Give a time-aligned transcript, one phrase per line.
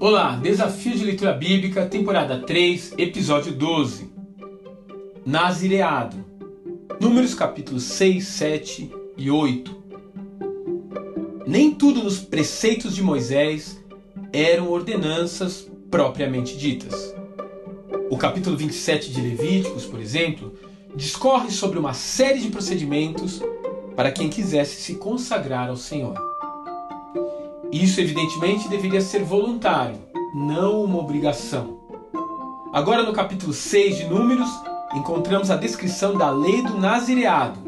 [0.00, 4.08] Olá, Desafio de Leitura Bíblica, temporada 3, episódio 12.
[5.26, 6.24] Nazireado.
[7.00, 9.76] Números capítulos 6, 7 e 8.
[11.44, 13.82] Nem tudo nos preceitos de Moisés
[14.32, 17.12] eram ordenanças propriamente ditas.
[18.08, 20.54] O capítulo 27 de Levíticos, por exemplo,
[20.94, 23.42] discorre sobre uma série de procedimentos
[23.96, 26.37] para quem quisesse se consagrar ao Senhor.
[27.72, 29.98] Isso, evidentemente, deveria ser voluntário,
[30.34, 31.78] não uma obrigação.
[32.72, 34.48] Agora, no capítulo 6 de Números,
[34.94, 37.60] encontramos a descrição da lei do nazireado,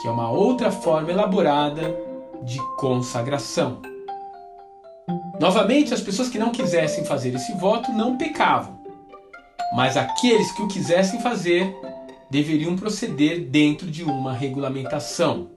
[0.00, 1.94] que é uma outra forma elaborada
[2.42, 3.82] de consagração.
[5.38, 8.78] Novamente, as pessoas que não quisessem fazer esse voto não pecavam,
[9.74, 11.76] mas aqueles que o quisessem fazer
[12.30, 15.55] deveriam proceder dentro de uma regulamentação.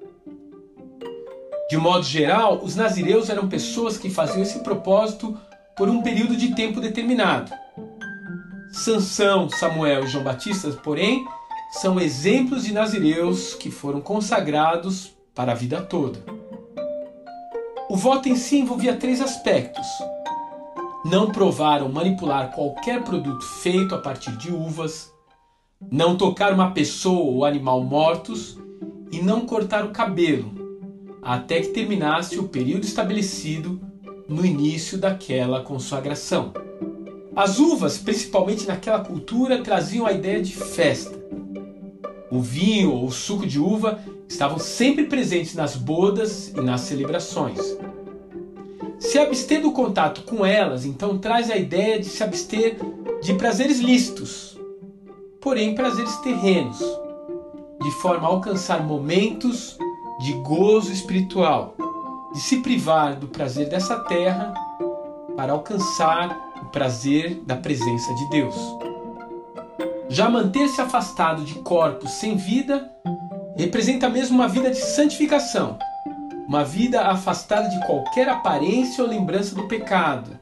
[1.70, 5.38] De modo geral, os nazireus eram pessoas que faziam esse propósito
[5.78, 7.54] por um período de tempo determinado.
[8.72, 11.26] Sansão, Samuel e João Batista, porém,
[11.72, 16.20] são exemplos de nazireus que foram consagrados para a vida toda.
[17.88, 19.86] O voto em si envolvia três aspectos.
[21.06, 25.14] Não provar ou manipular qualquer produto feito a partir de uvas,
[25.92, 28.58] não tocar uma pessoa ou animal mortos
[29.12, 30.59] e não cortar o cabelo,
[31.22, 33.80] até que terminasse o período estabelecido
[34.28, 36.54] no início daquela consagração.
[37.36, 41.18] As uvas, principalmente naquela cultura, traziam a ideia de festa.
[42.32, 47.60] O vinho ou o suco de uva estavam sempre presentes nas bodas e nas celebrações.
[49.00, 52.78] Se abster do contato com elas, então traz a ideia de se abster
[53.22, 54.60] de prazeres lícitos,
[55.42, 56.80] porém prazeres terrenos,
[57.82, 59.78] de forma a alcançar momentos
[60.20, 61.76] de gozo espiritual,
[62.34, 64.54] de se privar do prazer dessa terra
[65.36, 68.56] para alcançar o prazer da presença de Deus.
[70.10, 72.92] Já manter-se afastado de corpos sem vida
[73.56, 75.78] representa mesmo uma vida de santificação,
[76.48, 80.38] uma vida afastada de qualquer aparência ou lembrança do pecado,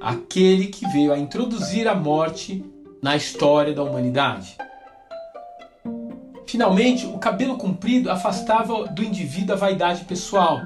[0.00, 2.64] aquele que veio a introduzir a morte
[3.02, 4.56] na história da humanidade.
[6.48, 10.62] Finalmente, o cabelo comprido afastava do indivíduo a vaidade pessoal.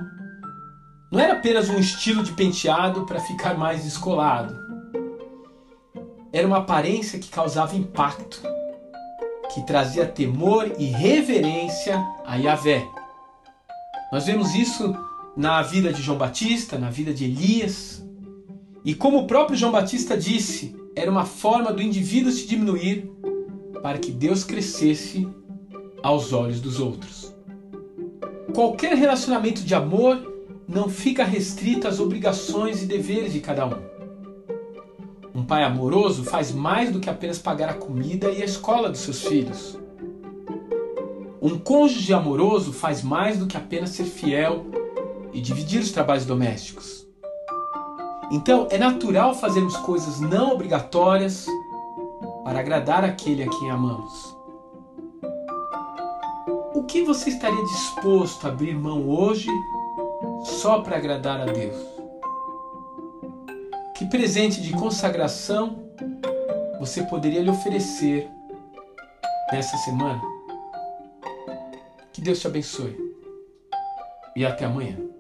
[1.11, 4.57] Não era apenas um estilo de penteado para ficar mais descolado.
[6.33, 8.41] Era uma aparência que causava impacto,
[9.53, 12.87] que trazia temor e reverência a Yahvé.
[14.13, 14.97] Nós vemos isso
[15.37, 18.07] na vida de João Batista, na vida de Elias.
[18.85, 23.11] E como o próprio João Batista disse, era uma forma do indivíduo se diminuir
[23.83, 25.29] para que Deus crescesse
[26.03, 27.33] aos olhos dos outros.
[28.55, 30.33] Qualquer relacionamento de amor
[30.69, 33.93] não fica restrito às obrigações e deveres de cada um.
[35.35, 39.01] Um pai amoroso faz mais do que apenas pagar a comida e a escola dos
[39.01, 39.79] seus filhos.
[41.41, 44.67] Um cônjuge amoroso faz mais do que apenas ser fiel
[45.33, 47.07] e dividir os trabalhos domésticos.
[48.31, 51.47] Então, é natural fazermos coisas não obrigatórias
[52.45, 54.37] para agradar aquele a quem amamos.
[56.83, 59.47] O que você estaria disposto a abrir mão hoje
[60.45, 61.77] só para agradar a Deus?
[63.95, 65.89] Que presente de consagração
[66.81, 68.29] você poderia lhe oferecer
[69.53, 70.21] nessa semana?
[72.13, 72.99] Que Deus te abençoe
[74.35, 75.12] e até amanhã.